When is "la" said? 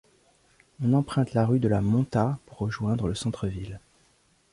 1.35-1.45, 1.67-1.79